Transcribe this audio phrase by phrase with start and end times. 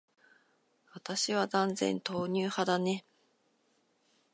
[0.93, 3.05] 私は断然、豆乳派だね。